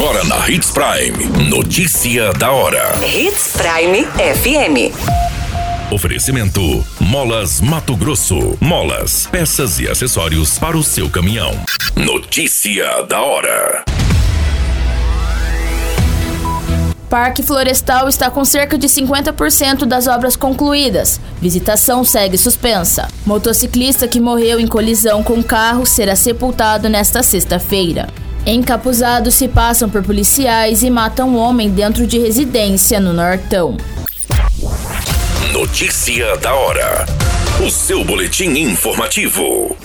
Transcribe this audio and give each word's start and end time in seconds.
Agora 0.00 0.24
na 0.24 0.48
Hits 0.48 0.70
Prime. 0.70 1.50
Notícia 1.50 2.32
da 2.32 2.50
hora. 2.50 2.98
Hits 3.06 3.52
Prime 3.52 4.06
FM. 4.06 4.96
Oferecimento: 5.92 6.82
Molas 6.98 7.60
Mato 7.60 7.94
Grosso. 7.94 8.56
Molas, 8.62 9.26
peças 9.26 9.78
e 9.78 9.86
acessórios 9.86 10.58
para 10.58 10.74
o 10.74 10.82
seu 10.82 11.10
caminhão. 11.10 11.52
Notícia 11.94 13.02
da 13.02 13.20
hora. 13.20 13.84
Parque 17.10 17.42
Florestal 17.42 18.08
está 18.08 18.30
com 18.30 18.42
cerca 18.42 18.78
de 18.78 18.86
50% 18.86 19.84
das 19.84 20.06
obras 20.06 20.34
concluídas. 20.34 21.20
Visitação 21.42 22.04
segue 22.04 22.38
suspensa. 22.38 23.06
Motociclista 23.26 24.08
que 24.08 24.18
morreu 24.18 24.58
em 24.58 24.66
colisão 24.66 25.22
com 25.22 25.42
carro 25.42 25.84
será 25.84 26.16
sepultado 26.16 26.88
nesta 26.88 27.22
sexta-feira. 27.22 28.08
Encapuzados 28.46 29.34
se 29.34 29.48
passam 29.48 29.88
por 29.90 30.02
policiais 30.02 30.82
e 30.82 30.90
matam 30.90 31.28
um 31.28 31.36
homem 31.36 31.70
dentro 31.70 32.06
de 32.06 32.18
residência 32.18 32.98
no 32.98 33.12
Nortão. 33.12 33.76
Notícia 35.52 36.36
da 36.38 36.54
hora. 36.54 37.04
O 37.64 37.70
seu 37.70 38.02
boletim 38.02 38.48
informativo. 38.58 39.76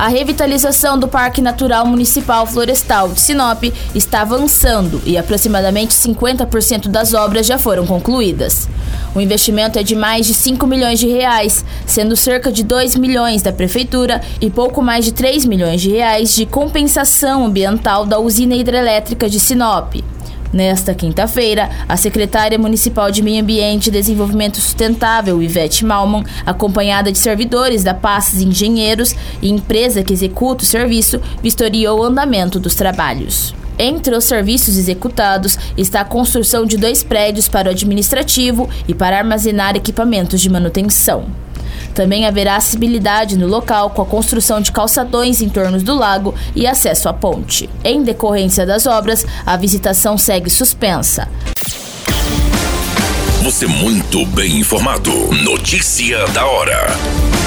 A 0.00 0.08
revitalização 0.08 0.98
do 0.98 1.06
Parque 1.06 1.42
Natural 1.42 1.84
Municipal 1.84 2.46
Florestal 2.46 3.10
de 3.10 3.20
Sinop 3.20 3.64
está 3.94 4.22
avançando 4.22 5.02
e 5.04 5.18
aproximadamente 5.18 5.92
50% 5.92 6.88
das 6.88 7.12
obras 7.12 7.46
já 7.46 7.58
foram 7.58 7.86
concluídas. 7.86 8.66
O 9.14 9.20
investimento 9.20 9.78
é 9.78 9.82
de 9.82 9.94
mais 9.94 10.24
de 10.24 10.32
5 10.32 10.66
milhões 10.66 10.98
de 10.98 11.06
reais, 11.06 11.62
sendo 11.84 12.16
cerca 12.16 12.50
de 12.50 12.62
2 12.62 12.96
milhões 12.96 13.42
da 13.42 13.52
prefeitura 13.52 14.22
e 14.40 14.48
pouco 14.48 14.80
mais 14.80 15.04
de 15.04 15.12
3 15.12 15.44
milhões 15.44 15.82
de 15.82 15.90
reais 15.90 16.34
de 16.34 16.46
compensação 16.46 17.44
ambiental 17.44 18.06
da 18.06 18.18
usina 18.18 18.54
hidrelétrica 18.54 19.28
de 19.28 19.38
Sinop. 19.38 19.96
Nesta 20.52 20.92
quinta-feira, 20.94 21.70
a 21.88 21.96
secretária 21.96 22.58
municipal 22.58 23.10
de 23.10 23.22
Meio 23.22 23.40
Ambiente 23.40 23.86
e 23.86 23.92
Desenvolvimento 23.92 24.60
Sustentável, 24.60 25.40
Ivete 25.40 25.84
Malman, 25.84 26.24
acompanhada 26.44 27.12
de 27.12 27.18
servidores 27.18 27.84
da 27.84 27.94
Passes 27.94 28.42
Engenheiros 28.42 29.14
e 29.40 29.48
empresa 29.48 30.02
que 30.02 30.12
executa 30.12 30.64
o 30.64 30.66
serviço, 30.66 31.20
vistoriou 31.40 32.00
o 32.00 32.04
andamento 32.04 32.58
dos 32.58 32.74
trabalhos. 32.74 33.54
Entre 33.78 34.14
os 34.14 34.24
serviços 34.24 34.76
executados 34.76 35.56
está 35.76 36.00
a 36.00 36.04
construção 36.04 36.66
de 36.66 36.76
dois 36.76 37.04
prédios 37.04 37.48
para 37.48 37.68
o 37.68 37.70
administrativo 37.70 38.68
e 38.88 38.92
para 38.92 39.18
armazenar 39.18 39.76
equipamentos 39.76 40.40
de 40.40 40.50
manutenção. 40.50 41.26
Também 41.94 42.26
haverá 42.26 42.56
acessibilidade 42.56 43.36
no 43.36 43.46
local 43.46 43.90
com 43.90 44.02
a 44.02 44.06
construção 44.06 44.60
de 44.60 44.72
calçadões 44.72 45.40
em 45.42 45.48
torno 45.48 45.80
do 45.82 45.94
lago 45.94 46.34
e 46.54 46.66
acesso 46.66 47.08
à 47.08 47.12
ponte. 47.12 47.68
Em 47.84 48.02
decorrência 48.02 48.64
das 48.64 48.86
obras, 48.86 49.26
a 49.44 49.56
visitação 49.56 50.16
segue 50.16 50.50
suspensa. 50.50 51.28
Você 53.42 53.66
muito 53.66 54.26
bem 54.26 54.58
informado. 54.58 55.10
Notícia 55.42 56.26
da 56.28 56.44
hora 56.44 57.39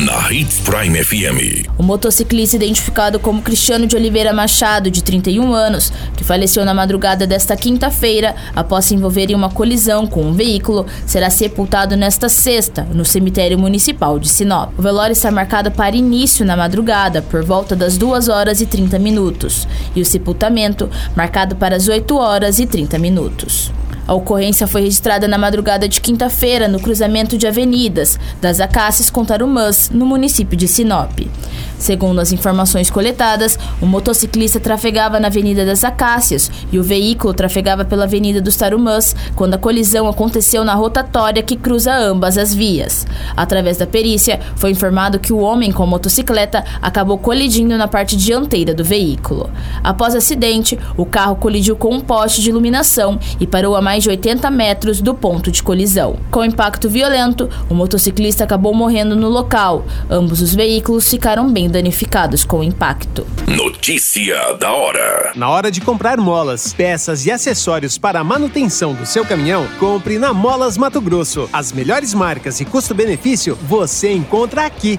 na 0.00 0.32
Hits 0.32 0.60
Prime 0.60 1.04
FM. 1.04 1.68
O 1.76 1.82
motociclista 1.82 2.56
identificado 2.56 3.20
como 3.20 3.42
Cristiano 3.42 3.86
de 3.86 3.94
Oliveira 3.94 4.32
Machado, 4.32 4.90
de 4.90 5.04
31 5.04 5.52
anos, 5.52 5.92
que 6.16 6.24
faleceu 6.24 6.64
na 6.64 6.72
madrugada 6.72 7.26
desta 7.26 7.54
quinta-feira 7.54 8.34
após 8.56 8.86
se 8.86 8.94
envolver 8.94 9.30
em 9.30 9.34
uma 9.34 9.50
colisão 9.50 10.06
com 10.06 10.22
um 10.22 10.32
veículo, 10.32 10.86
será 11.04 11.28
sepultado 11.28 11.96
nesta 11.96 12.30
sexta 12.30 12.84
no 12.84 13.04
cemitério 13.04 13.58
municipal 13.58 14.18
de 14.18 14.28
Sinop. 14.30 14.72
O 14.78 14.82
velório 14.82 15.12
está 15.12 15.30
marcado 15.30 15.70
para 15.70 15.94
início 15.94 16.46
na 16.46 16.56
madrugada, 16.56 17.20
por 17.20 17.44
volta 17.44 17.76
das 17.76 17.98
2 17.98 18.28
horas 18.30 18.62
e 18.62 18.66
30 18.66 18.98
minutos, 18.98 19.68
e 19.94 20.00
o 20.00 20.06
sepultamento 20.06 20.88
marcado 21.14 21.56
para 21.56 21.76
as 21.76 21.88
8 21.88 22.16
horas 22.16 22.58
e 22.58 22.66
30 22.66 22.98
minutos. 22.98 23.70
A 24.10 24.14
ocorrência 24.14 24.66
foi 24.66 24.80
registrada 24.80 25.28
na 25.28 25.38
madrugada 25.38 25.88
de 25.88 26.00
quinta-feira 26.00 26.66
no 26.66 26.80
cruzamento 26.80 27.38
de 27.38 27.46
avenidas 27.46 28.18
das 28.40 28.58
Acácias 28.58 29.08
com 29.08 29.24
Tarumãs, 29.24 29.88
no 29.88 30.04
município 30.04 30.58
de 30.58 30.66
Sinop. 30.66 31.16
Segundo 31.78 32.20
as 32.20 32.32
informações 32.32 32.90
coletadas, 32.90 33.56
o 33.80 33.86
motociclista 33.86 34.58
trafegava 34.58 35.20
na 35.20 35.28
Avenida 35.28 35.64
das 35.64 35.84
Acácias 35.84 36.50
e 36.72 36.78
o 36.78 36.82
veículo 36.82 37.32
trafegava 37.32 37.84
pela 37.84 38.02
Avenida 38.02 38.40
dos 38.40 38.56
Tarumãs 38.56 39.14
quando 39.36 39.54
a 39.54 39.58
colisão 39.58 40.08
aconteceu 40.08 40.64
na 40.64 40.74
rotatória 40.74 41.42
que 41.42 41.56
cruza 41.56 41.96
ambas 41.96 42.36
as 42.36 42.52
vias. 42.52 43.06
Através 43.36 43.76
da 43.76 43.86
perícia, 43.86 44.40
foi 44.56 44.72
informado 44.72 45.20
que 45.20 45.32
o 45.32 45.38
homem 45.38 45.70
com 45.70 45.84
a 45.84 45.86
motocicleta 45.86 46.64
acabou 46.82 47.16
colidindo 47.16 47.78
na 47.78 47.86
parte 47.86 48.16
dianteira 48.16 48.74
do 48.74 48.84
veículo. 48.84 49.48
Após 49.84 50.14
o 50.14 50.18
acidente, 50.18 50.76
o 50.96 51.06
carro 51.06 51.36
colidiu 51.36 51.76
com 51.76 51.94
um 51.94 52.00
poste 52.00 52.42
de 52.42 52.50
iluminação 52.50 53.16
e 53.38 53.46
parou 53.46 53.76
a 53.76 53.80
mais 53.80 53.99
de 54.02 54.08
80 54.08 54.50
metros 54.50 55.00
do 55.00 55.14
ponto 55.14 55.50
de 55.50 55.62
colisão. 55.62 56.18
Com 56.30 56.44
impacto 56.44 56.88
violento, 56.88 57.48
o 57.68 57.74
motociclista 57.74 58.44
acabou 58.44 58.74
morrendo 58.74 59.14
no 59.14 59.28
local. 59.28 59.84
Ambos 60.08 60.40
os 60.40 60.54
veículos 60.54 61.08
ficaram 61.08 61.50
bem 61.52 61.68
danificados 61.68 62.44
com 62.44 62.60
o 62.60 62.64
impacto. 62.64 63.26
Notícia 63.46 64.54
da 64.54 64.72
hora. 64.72 65.32
Na 65.34 65.48
hora 65.48 65.70
de 65.70 65.80
comprar 65.80 66.18
molas, 66.18 66.72
peças 66.72 67.26
e 67.26 67.30
acessórios 67.30 67.98
para 67.98 68.20
a 68.20 68.24
manutenção 68.24 68.94
do 68.94 69.06
seu 69.06 69.24
caminhão, 69.24 69.66
compre 69.78 70.18
na 70.18 70.32
Molas 70.32 70.76
Mato 70.76 71.00
Grosso. 71.00 71.48
As 71.52 71.72
melhores 71.72 72.14
marcas 72.14 72.60
e 72.60 72.64
custo-benefício 72.64 73.56
você 73.62 74.12
encontra 74.12 74.66
aqui. 74.66 74.98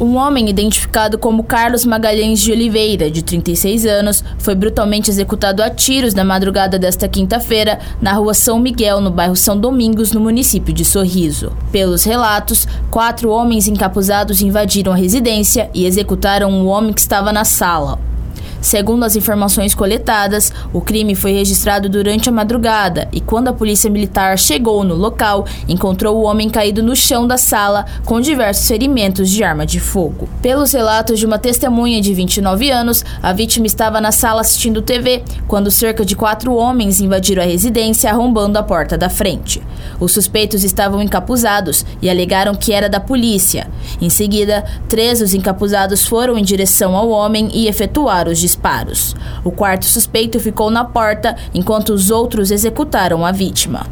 Um 0.00 0.16
homem 0.16 0.48
identificado 0.48 1.18
como 1.18 1.44
Carlos 1.44 1.84
Magalhães 1.84 2.40
de 2.40 2.50
Oliveira, 2.50 3.10
de 3.10 3.22
36 3.22 3.84
anos, 3.84 4.24
foi 4.38 4.54
brutalmente 4.54 5.10
executado 5.10 5.62
a 5.62 5.68
tiros 5.68 6.14
na 6.14 6.24
madrugada 6.24 6.78
desta 6.78 7.06
quinta-feira 7.06 7.78
na 8.00 8.14
rua 8.14 8.32
São 8.32 8.58
Miguel, 8.58 9.02
no 9.02 9.10
bairro 9.10 9.36
São 9.36 9.60
Domingos, 9.60 10.12
no 10.12 10.20
município 10.20 10.72
de 10.72 10.86
Sorriso. 10.86 11.52
Pelos 11.70 12.02
relatos, 12.02 12.66
quatro 12.90 13.28
homens 13.28 13.68
encapuzados 13.68 14.40
invadiram 14.40 14.94
a 14.94 14.96
residência 14.96 15.68
e 15.74 15.84
executaram 15.84 16.50
um 16.50 16.66
homem 16.66 16.94
que 16.94 17.00
estava 17.02 17.30
na 17.30 17.44
sala. 17.44 17.98
Segundo 18.60 19.04
as 19.04 19.16
informações 19.16 19.74
coletadas, 19.74 20.52
o 20.72 20.80
crime 20.80 21.14
foi 21.14 21.32
registrado 21.32 21.88
durante 21.88 22.28
a 22.28 22.32
madrugada 22.32 23.08
e 23.10 23.20
quando 23.20 23.48
a 23.48 23.52
polícia 23.52 23.90
militar 23.90 24.38
chegou 24.38 24.84
no 24.84 24.94
local, 24.94 25.46
encontrou 25.66 26.16
o 26.16 26.22
homem 26.22 26.50
caído 26.50 26.82
no 26.82 26.94
chão 26.94 27.26
da 27.26 27.38
sala 27.38 27.86
com 28.04 28.20
diversos 28.20 28.68
ferimentos 28.68 29.30
de 29.30 29.42
arma 29.42 29.64
de 29.64 29.80
fogo. 29.80 30.28
Pelos 30.42 30.72
relatos 30.72 31.18
de 31.18 31.24
uma 31.24 31.38
testemunha 31.38 32.02
de 32.02 32.12
29 32.12 32.70
anos, 32.70 33.04
a 33.22 33.32
vítima 33.32 33.66
estava 33.66 34.00
na 34.00 34.12
sala 34.12 34.42
assistindo 34.42 34.82
TV 34.82 35.22
quando 35.48 35.70
cerca 35.70 36.04
de 36.04 36.14
quatro 36.14 36.54
homens 36.54 37.00
invadiram 37.00 37.42
a 37.42 37.46
residência 37.46 38.10
arrombando 38.10 38.58
a 38.58 38.62
porta 38.62 38.98
da 38.98 39.08
frente. 39.08 39.62
Os 39.98 40.12
suspeitos 40.12 40.64
estavam 40.64 41.00
encapuzados 41.00 41.86
e 42.02 42.10
alegaram 42.10 42.54
que 42.54 42.72
era 42.72 42.88
da 42.88 43.00
polícia. 43.00 43.68
Em 44.00 44.10
seguida, 44.10 44.64
três 44.88 45.20
dos 45.20 45.32
encapuzados 45.32 46.06
foram 46.06 46.36
em 46.36 46.42
direção 46.42 46.94
ao 46.94 47.08
homem 47.08 47.48
e 47.52 47.66
efetuaram 47.66 48.30
os 48.30 48.38
disparos. 48.50 49.14
O 49.44 49.50
quarto 49.52 49.84
suspeito 49.84 50.40
ficou 50.40 50.70
na 50.70 50.84
porta 50.84 51.36
enquanto 51.54 51.90
os 51.90 52.10
outros 52.10 52.50
executaram 52.50 53.24
a 53.24 53.30
vítima. 53.30 53.86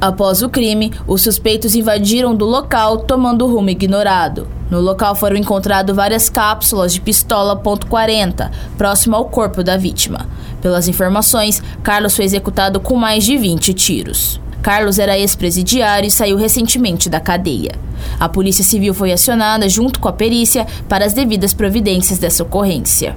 Após 0.00 0.42
o 0.42 0.48
crime, 0.48 0.92
os 1.06 1.22
suspeitos 1.22 1.74
invadiram 1.74 2.34
do 2.34 2.46
local 2.46 2.98
tomando 2.98 3.46
rumo 3.46 3.70
ignorado. 3.70 4.48
No 4.70 4.80
local 4.80 5.14
foram 5.14 5.36
encontradas 5.36 5.94
várias 5.94 6.28
cápsulas 6.28 6.92
de 6.92 7.00
pistola 7.00 7.54
.40, 7.56 8.50
próximo 8.78 9.16
ao 9.16 9.26
corpo 9.26 9.62
da 9.62 9.76
vítima. 9.76 10.26
Pelas 10.62 10.88
informações, 10.88 11.62
Carlos 11.82 12.16
foi 12.16 12.24
executado 12.24 12.80
com 12.80 12.96
mais 12.96 13.24
de 13.24 13.36
20 13.36 13.74
tiros. 13.74 14.40
Carlos 14.62 14.98
era 14.98 15.18
ex-presidiário 15.18 16.08
e 16.08 16.10
saiu 16.10 16.36
recentemente 16.36 17.08
da 17.08 17.20
cadeia. 17.20 17.72
A 18.18 18.28
Polícia 18.28 18.64
Civil 18.64 18.94
foi 18.94 19.12
acionada 19.12 19.68
junto 19.68 20.00
com 20.00 20.08
a 20.08 20.12
perícia 20.12 20.66
para 20.88 21.04
as 21.04 21.12
devidas 21.12 21.52
providências 21.52 22.18
dessa 22.18 22.42
ocorrência. 22.42 23.16